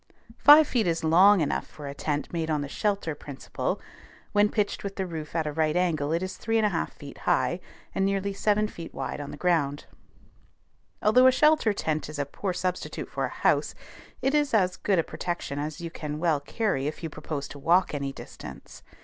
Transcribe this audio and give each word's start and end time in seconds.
Five 0.39 0.67
feet 0.67 0.87
is 0.87 1.03
long 1.03 1.41
enough 1.41 1.67
for 1.67 1.85
a 1.87 1.93
tent 1.93 2.33
made 2.33 2.49
on 2.49 2.61
the 2.61 2.67
"shelter" 2.67 3.13
principle; 3.13 3.79
when 4.31 4.49
pitched 4.49 4.83
with 4.83 4.95
the 4.95 5.05
roof 5.05 5.35
at 5.35 5.45
a 5.45 5.51
right 5.51 5.75
angle 5.75 6.11
it 6.11 6.23
is 6.23 6.37
3 6.37 6.59
1/2 6.59 6.89
feet 6.89 7.17
high, 7.19 7.59
and 7.93 8.03
nearly 8.03 8.33
seven 8.33 8.67
feet 8.67 8.95
wide 8.95 9.21
on 9.21 9.29
the 9.29 9.37
ground. 9.37 9.85
Although 11.03 11.27
a 11.27 11.31
shelter 11.31 11.71
tent 11.71 12.09
is 12.09 12.17
a 12.17 12.25
poor 12.25 12.51
substitute 12.51 13.11
for 13.11 13.25
a 13.25 13.29
house, 13.29 13.75
it 14.23 14.33
is 14.33 14.55
as 14.55 14.75
good 14.75 14.97
a 14.97 15.03
protection 15.03 15.59
as 15.59 15.81
you 15.81 15.91
can 15.91 16.17
well 16.17 16.39
carry 16.39 16.87
if 16.87 17.03
you 17.03 17.09
propose 17.11 17.47
to 17.49 17.59
walk 17.59 17.93
any 17.93 18.11
distance. 18.11 18.81